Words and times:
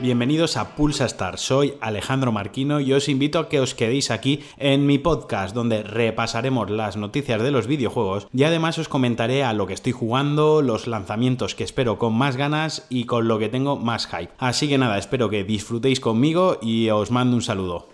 Bienvenidos 0.00 0.56
a 0.56 0.76
Pulsa 0.76 1.04
Star, 1.04 1.36
soy 1.36 1.74
Alejandro 1.82 2.32
Marquino 2.32 2.80
y 2.80 2.94
os 2.94 3.10
invito 3.10 3.38
a 3.38 3.50
que 3.50 3.60
os 3.60 3.74
quedéis 3.74 4.10
aquí 4.10 4.40
en 4.56 4.86
mi 4.86 4.96
podcast 4.96 5.54
donde 5.54 5.82
repasaremos 5.82 6.70
las 6.70 6.96
noticias 6.96 7.42
de 7.42 7.50
los 7.50 7.66
videojuegos 7.66 8.26
y 8.32 8.44
además 8.44 8.78
os 8.78 8.88
comentaré 8.88 9.44
a 9.44 9.52
lo 9.52 9.66
que 9.66 9.74
estoy 9.74 9.92
jugando, 9.92 10.62
los 10.62 10.86
lanzamientos 10.86 11.54
que 11.54 11.64
espero 11.64 11.98
con 11.98 12.14
más 12.14 12.36
ganas 12.36 12.86
y 12.88 13.04
con 13.04 13.28
lo 13.28 13.38
que 13.38 13.50
tengo 13.50 13.76
más 13.76 14.06
hype. 14.06 14.32
Así 14.38 14.68
que 14.70 14.78
nada, 14.78 14.96
espero 14.96 15.28
que 15.28 15.44
disfrutéis 15.44 16.00
conmigo 16.00 16.58
y 16.62 16.88
os 16.88 17.10
mando 17.10 17.36
un 17.36 17.42
saludo. 17.42 17.86